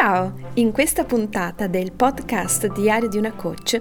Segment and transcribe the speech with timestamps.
[0.00, 0.32] Ciao!
[0.54, 3.80] In questa puntata del podcast Diario di una coach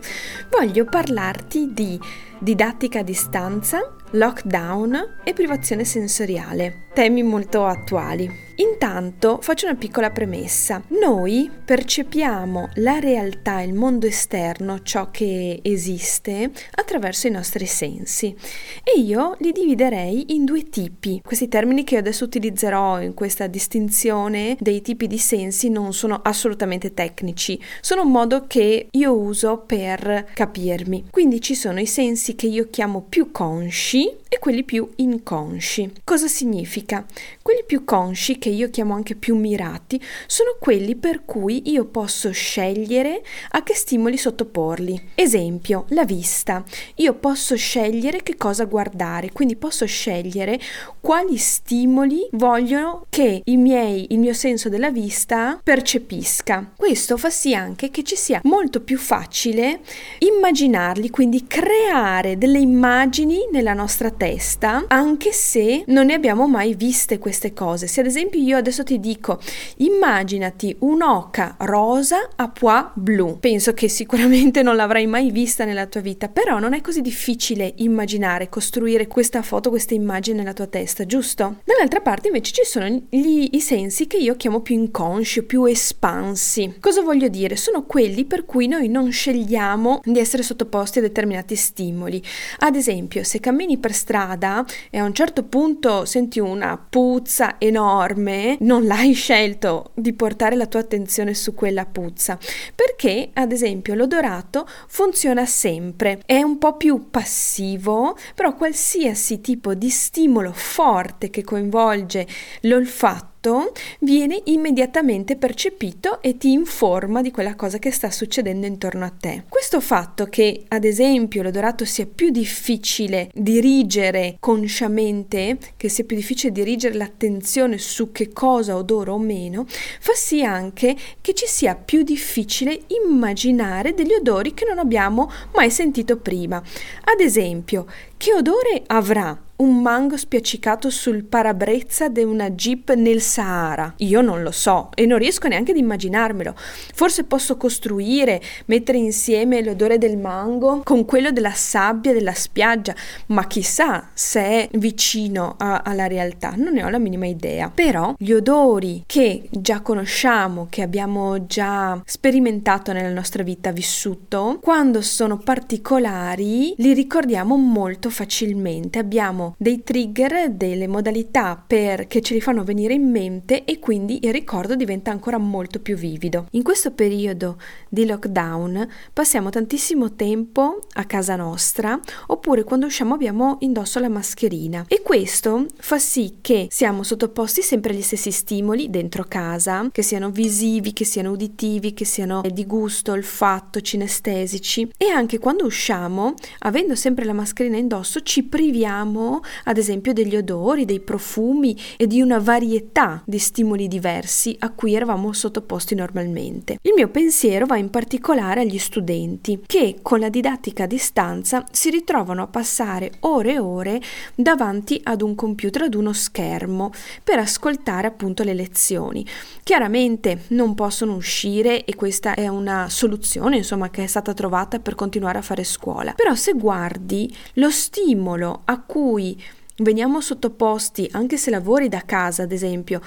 [0.49, 1.99] voglio parlarti di
[2.39, 8.46] didattica a distanza, lockdown e privazione sensoriale, temi molto attuali.
[8.59, 10.81] Intanto faccio una piccola premessa.
[10.99, 18.35] Noi percepiamo la realtà, il mondo esterno, ciò che esiste, attraverso i nostri sensi.
[18.83, 21.21] E io li dividerei in due tipi.
[21.23, 26.95] Questi termini che adesso utilizzerò in questa distinzione dei tipi di sensi non sono assolutamente
[26.95, 31.05] tecnici, sono un modo che io uso per capirmi.
[31.11, 35.91] Quindi ci sono i sensi che io chiamo più consci e quelli più inconsci.
[36.03, 37.05] Cosa significa?
[37.41, 42.31] Quelli più consci, che io chiamo anche più mirati, sono quelli per cui io posso
[42.31, 45.09] scegliere a che stimoli sottoporli.
[45.15, 46.63] Esempio, la vista.
[46.95, 50.59] Io posso scegliere che cosa guardare, quindi posso scegliere
[50.99, 56.71] quali stimoli vogliono che miei, il mio senso della vista percepisca.
[56.75, 59.81] Questo fa sì anche che ci sia molto più facile
[60.19, 67.19] immaginarli, quindi creare delle immagini nella nostra testa, anche se non ne abbiamo mai viste
[67.19, 67.87] queste cose.
[67.87, 69.39] Se ad esempio io adesso ti dico
[69.77, 76.01] immaginati un'oca rosa a pois blu, penso che sicuramente non l'avrai mai vista nella tua
[76.01, 81.05] vita, però non è così difficile immaginare, costruire questa foto, questa immagine nella tua testa,
[81.05, 81.57] giusto?
[81.63, 86.75] Dall'altra parte invece ci sono gli, i sensi che io chiamo più inconsci, più espansi.
[86.79, 87.55] Cosa voglio dire?
[87.55, 92.21] Sono quelli per cui noi non scegliamo di essere sottoposti a determinati stimoli.
[92.59, 98.26] Ad esempio, se cammini per strada e a un certo punto senti una puzza enorme,
[98.59, 102.37] non l'hai scelto di portare la tua attenzione su quella puzza,
[102.75, 109.89] perché ad esempio l'odorato funziona sempre, è un po' più passivo, però qualsiasi tipo di
[109.89, 112.27] stimolo forte che coinvolge
[112.61, 119.05] l'olfatto fatto viene immediatamente percepito e ti informa di quella cosa che sta succedendo intorno
[119.05, 119.45] a te.
[119.47, 126.51] Questo fatto che, ad esempio, l'odorato sia più difficile dirigere consciamente, che sia più difficile
[126.51, 132.03] dirigere l'attenzione su che cosa odoro o meno, fa sì anche che ci sia più
[132.03, 136.57] difficile immaginare degli odori che non abbiamo mai sentito prima.
[136.57, 137.85] Ad esempio,
[138.17, 143.93] che odore avrà un mango spiaccicato sul parabrezza di una jeep nel Sahara?
[143.97, 146.53] Io non lo so e non riesco neanche ad immaginarmelo.
[146.93, 152.93] Forse posso costruire, mettere insieme l'odore del mango con quello della sabbia della spiaggia,
[153.27, 157.71] ma chissà se è vicino a, alla realtà, non ne ho la minima idea.
[157.73, 165.01] Però gli odori che già conosciamo, che abbiamo già sperimentato nella nostra vita vissuto, quando
[165.01, 168.99] sono particolari li ricordiamo molto facilmente.
[168.99, 174.19] Abbiamo dei trigger, delle modalità per, che ce li fanno venire in mente e quindi
[174.23, 176.47] il ricordo diventa ancora molto più vivido.
[176.51, 177.57] In questo periodo
[177.89, 184.85] di lockdown passiamo tantissimo tempo a casa nostra oppure quando usciamo abbiamo indosso la mascherina
[184.87, 190.29] e questo fa sì che siamo sottoposti sempre agli stessi stimoli dentro casa, che siano
[190.29, 196.95] visivi, che siano uditivi, che siano di gusto, olfatto, cinestesici e anche quando usciamo, avendo
[196.95, 202.39] sempre la mascherina indosso, ci priviamo ad esempio degli odori, dei profumi e di una
[202.39, 206.77] varietà di stimoli diversi a cui eravamo sottoposti normalmente.
[206.81, 211.89] Il mio pensiero va in particolare agli studenti che con la didattica a distanza si
[211.89, 214.01] ritrovano a passare ore e ore
[214.35, 216.91] davanti ad un computer, ad uno schermo
[217.23, 219.25] per ascoltare appunto le lezioni.
[219.63, 224.95] Chiaramente non possono uscire e questa è una soluzione insomma che è stata trovata per
[224.95, 226.13] continuare a fare scuola.
[226.13, 229.41] Però se guardi lo stimolo a cui
[229.77, 233.01] veniamo sottoposti, anche se lavori da casa, ad esempio,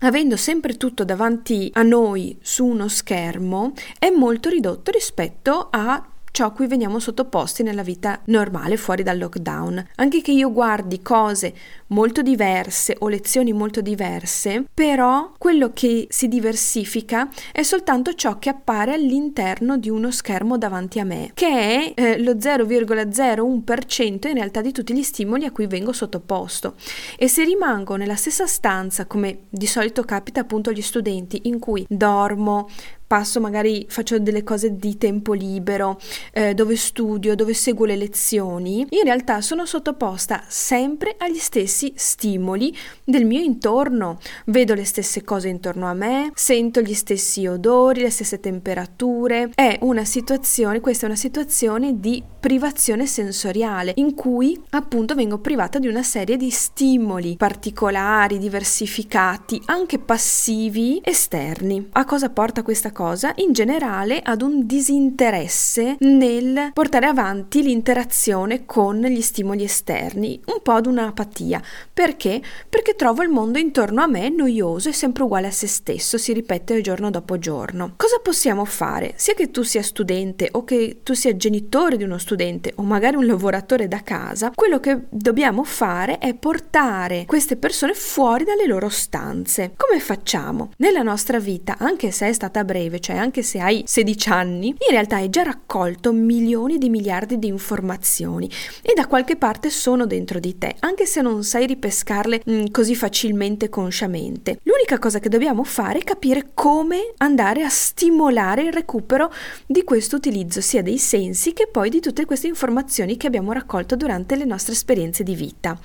[0.00, 6.46] avendo sempre tutto davanti a noi su uno schermo, è molto ridotto rispetto a ciò
[6.46, 9.90] a cui veniamo sottoposti nella vita normale fuori dal lockdown.
[9.94, 11.54] Anche che io guardi cose
[11.88, 18.48] molto diverse o lezioni molto diverse, però quello che si diversifica è soltanto ciò che
[18.48, 24.60] appare all'interno di uno schermo davanti a me, che è eh, lo 0,01% in realtà
[24.60, 26.74] di tutti gli stimoli a cui vengo sottoposto.
[27.16, 31.86] E se rimango nella stessa stanza, come di solito capita appunto agli studenti, in cui
[31.88, 32.68] dormo,
[33.06, 36.00] passo magari faccio delle cose di tempo libero,
[36.32, 42.76] eh, dove studio, dove seguo le lezioni, in realtà sono sottoposta sempre agli stessi stimoli
[43.04, 44.18] del mio intorno.
[44.46, 49.50] Vedo le stesse cose intorno a me, sento gli stessi odori, le stesse temperature.
[49.54, 55.78] È una situazione, questa è una situazione di privazione sensoriale in cui appunto vengo privata
[55.78, 61.88] di una serie di stimoli particolari, diversificati, anche passivi esterni.
[61.92, 63.03] A cosa porta questa cosa?
[63.36, 70.72] In generale ad un disinteresse nel portare avanti l'interazione con gli stimoli esterni, un po'
[70.72, 71.60] ad un'apatia.
[71.92, 72.40] Perché?
[72.66, 76.32] Perché trovo il mondo intorno a me noioso e sempre uguale a se stesso, si
[76.32, 77.92] ripete giorno dopo giorno.
[77.96, 79.12] Cosa possiamo fare?
[79.16, 83.16] Sia che tu sia studente o che tu sia genitore di uno studente o magari
[83.16, 88.88] un lavoratore da casa, quello che dobbiamo fare è portare queste persone fuori dalle loro
[88.88, 89.72] stanze.
[89.76, 90.72] Come facciamo?
[90.78, 94.90] Nella nostra vita, anche se è stata breve, cioè anche se hai 16 anni, in
[94.90, 98.50] realtà hai già raccolto milioni di miliardi di informazioni
[98.82, 102.64] e da qualche parte sono dentro di te, anche se non sai ripescarle mh, mm,
[102.70, 104.60] così facilmente consciamente.
[104.62, 109.32] L'unica cosa che dobbiamo fare è capire come andare a stimolare il recupero
[109.66, 113.96] di questo utilizzo sia dei sensi che poi di tutte queste informazioni che abbiamo raccolto
[113.96, 115.78] durante le nostre esperienze di vita.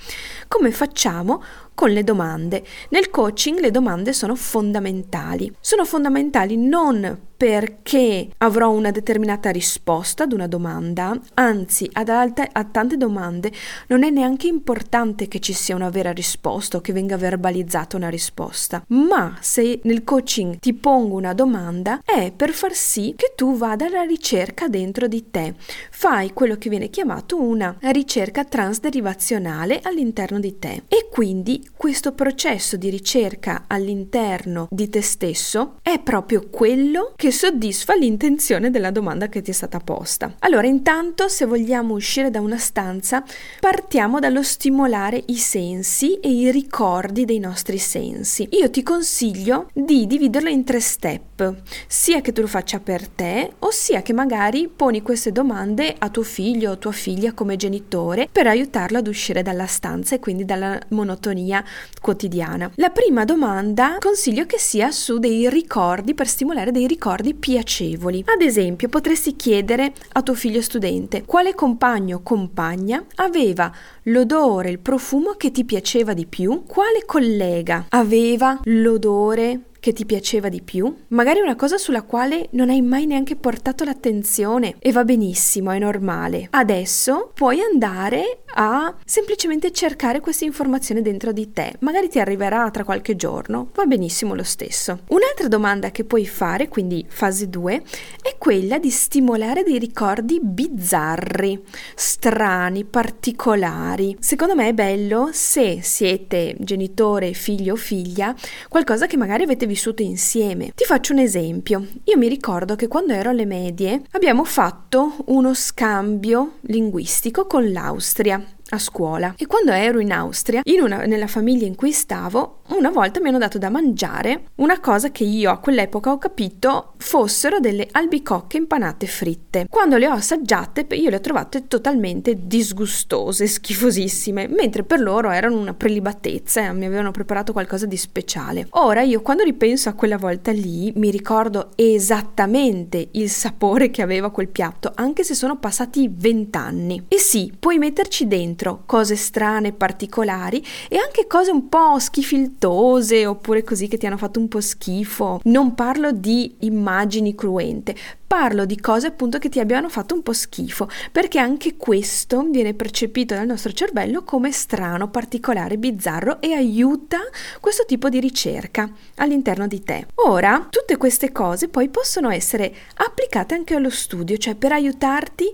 [0.48, 1.42] Come facciamo?
[1.80, 2.62] Con le domande.
[2.90, 5.50] Nel coaching le domande sono fondamentali.
[5.60, 12.64] Sono fondamentali non perché avrò una determinata risposta ad una domanda, anzi ad, alte, a
[12.64, 13.50] tante domande
[13.86, 18.10] non è neanche importante che ci sia una vera risposta o che venga verbalizzata una
[18.10, 23.56] risposta, ma se nel coaching ti pongo una domanda è per far sì che tu
[23.56, 25.54] vada alla ricerca dentro di te,
[25.90, 30.82] fai quello che viene chiamato una ricerca transderivazionale all'interno di te.
[30.88, 37.94] E quindi questo processo di ricerca all'interno di te stesso è proprio quello che soddisfa
[37.94, 40.34] l'intenzione della domanda che ti è stata posta.
[40.40, 43.22] Allora, intanto, se vogliamo uscire da una stanza,
[43.58, 48.48] partiamo dallo stimolare i sensi e i ricordi dei nostri sensi.
[48.52, 51.54] Io ti consiglio di dividerlo in tre step,
[51.86, 56.22] sia che tu lo faccia per te, ossia che magari poni queste domande a tuo
[56.22, 60.78] figlio o tua figlia come genitore per aiutarlo ad uscire dalla stanza e quindi dalla
[60.88, 61.64] monotonia
[62.00, 62.70] quotidiana.
[62.76, 68.24] La prima domanda consiglio che sia su dei ricordi per stimolare dei ricordi piacevoli.
[68.26, 73.72] Ad esempio, potresti chiedere a tuo figlio studente quale compagno o compagna aveva
[74.04, 80.48] l'odore, il profumo che ti piaceva di più, quale collega aveva l'odore che ti piaceva
[80.48, 85.04] di più, magari una cosa sulla quale non hai mai neanche portato l'attenzione e va
[85.04, 86.48] benissimo, è normale.
[86.50, 92.84] Adesso puoi andare a semplicemente cercare questa informazione dentro di te, magari ti arriverà tra
[92.84, 95.00] qualche giorno, va benissimo lo stesso.
[95.08, 97.82] Un'altra domanda che puoi fare, quindi fase 2,
[98.22, 101.62] è quella di stimolare dei ricordi bizzarri,
[101.94, 104.16] strani, particolari.
[104.20, 108.34] Secondo me è bello se siete genitore, figlio o figlia,
[108.68, 110.72] qualcosa che magari avete vissuto insieme.
[110.74, 111.86] Ti faccio un esempio.
[112.04, 118.44] Io mi ricordo che quando ero alle medie abbiamo fatto uno scambio linguistico con l'Austria
[118.72, 122.88] a scuola e quando ero in Austria, in una, nella famiglia in cui stavo, una
[122.88, 127.60] volta mi hanno dato da mangiare una cosa che io a quell'epoca ho capito fossero
[127.60, 129.66] delle albicocche impanate fritte.
[129.68, 135.58] Quando le ho assaggiate io le ho trovate totalmente disgustose, schifosissime, mentre per loro erano
[135.58, 138.66] una prelibatezza e mi avevano preparato qualcosa di speciale.
[138.70, 144.30] Ora io quando ripenso a quella volta lì mi ricordo esattamente il sapore che aveva
[144.30, 147.04] quel piatto, anche se sono passati vent'anni.
[147.08, 153.62] E sì, puoi metterci dentro cose strane, particolari e anche cose un po' schifiltose oppure
[153.62, 155.40] così che ti hanno fatto un po' schifo.
[155.44, 157.94] Non parlo di immagini cruente,
[158.30, 162.74] parlo di cose appunto che ti abbiano fatto un po' schifo, perché anche questo viene
[162.74, 167.18] percepito dal nostro cervello come strano, particolare, bizzarro e aiuta
[167.58, 170.06] questo tipo di ricerca all'interno di te.
[170.26, 175.46] Ora, tutte queste cose poi possono essere applicate anche allo studio, cioè per aiutarti,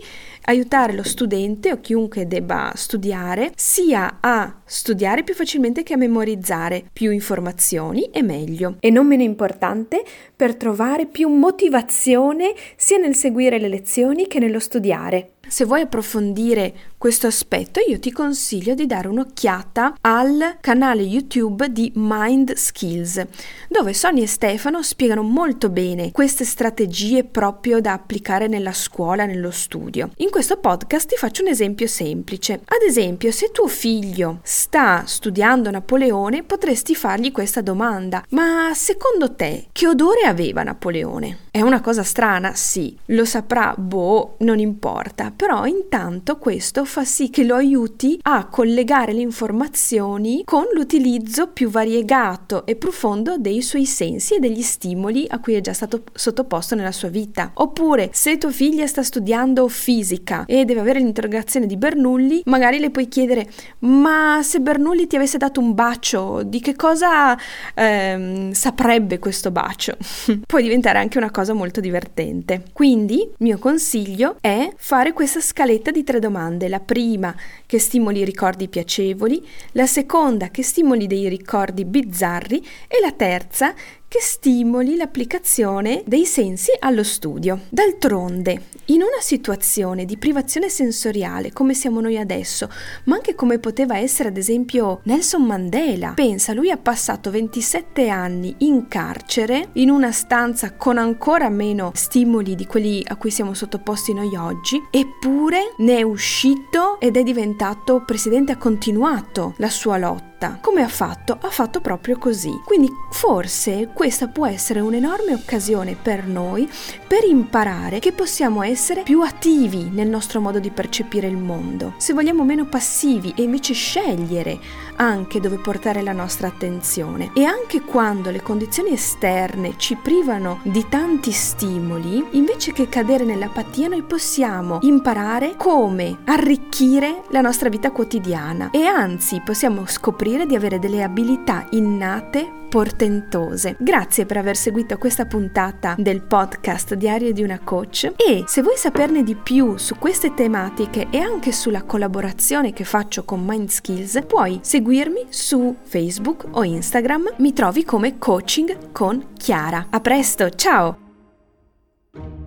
[0.43, 6.85] aiutare lo studente o chiunque debba studiare, sia a studiare più facilmente che a memorizzare
[6.97, 8.77] più informazioni e meglio.
[8.81, 10.03] E non meno importante,
[10.35, 15.33] per trovare più motivazione sia nel seguire le lezioni che nello studiare.
[15.49, 21.93] Se vuoi approfondire questo aspetto, io ti consiglio di dare un'occhiata al canale YouTube di
[21.95, 23.25] Mind Skills,
[23.69, 29.53] dove Sonia e Stefano spiegano molto bene queste strategie proprio da applicare nella scuola, nello
[29.53, 30.11] studio.
[30.17, 32.55] In questo podcast ti faccio un esempio semplice.
[32.55, 39.67] Ad esempio, se tuo figlio sta studiando Napoleone, potresti fargli questa domanda: Ma secondo te
[39.71, 41.45] che odore aveva Napoleone?
[41.53, 42.55] È una cosa strana?
[42.55, 48.47] Sì, lo saprà, boh, non importa, però intanto questo fa sì che lo aiuti a
[48.47, 55.27] collegare le informazioni con l'utilizzo più variegato e profondo dei suoi sensi e degli stimoli
[55.29, 57.51] a cui è già stato sottoposto nella sua vita.
[57.55, 62.91] Oppure, se tua figlia sta studiando fisica e deve avere l'interrogazione di Bernoulli, magari le
[62.91, 63.47] puoi chiedere:
[63.81, 67.37] Ma se Bernoulli ti avesse dato un bacio, di che cosa
[67.75, 69.97] ehm, saprebbe questo bacio?
[70.47, 72.65] Può diventare anche una cosa molto divertente.
[72.73, 76.69] Quindi, mio consiglio è fare questa scaletta di tre domande.
[76.69, 77.35] La prima
[77.67, 83.75] che stimoli ricordi piacevoli, la seconda che stimoli dei ricordi bizzarri e la terza
[84.09, 87.63] che stimoli l'applicazione dei sensi allo studio.
[87.69, 92.71] D'altronde, in una situazione di privazione sensoriale come siamo noi adesso,
[93.05, 98.55] ma anche come poteva essere ad esempio Nelson Mandela, pensa, lui ha passato 27 anni
[98.59, 104.15] in carcere, in una stanza con ancora meno stimoli di quelli a cui siamo sottoposti
[104.15, 110.59] noi oggi, eppure ne è uscito ed è diventato presidente, ha continuato la sua lotta.
[110.61, 111.39] Come ha fatto?
[111.41, 112.53] Ha fatto proprio così.
[112.65, 116.71] Quindi forse questa può essere un'enorme occasione per noi
[117.09, 121.95] per imparare che possiamo essere più attivi nel nostro modo di percepire il mondo.
[121.97, 124.61] Se vogliamo meno passivi e invece scegliere
[124.95, 127.33] anche dove portare la nostra attenzione.
[127.35, 133.89] E anche quando le condizioni esterne ci privano di tanti stimoli, invece che cadere nell'apatia,
[133.89, 140.79] noi possiamo imparare come arricchire la nostra vita quotidiana e anzi possiamo scoprire di avere
[140.79, 143.77] delle abilità innate portentose.
[143.87, 148.77] Grazie per aver seguito questa puntata del podcast Diario di una coach e se vuoi
[148.77, 154.25] saperne di più su queste tematiche e anche sulla collaborazione che faccio con Mind Skills,
[154.27, 157.35] puoi seguirmi su Facebook o Instagram.
[157.37, 159.87] Mi trovi come coaching con Chiara.
[159.89, 162.46] A presto, ciao!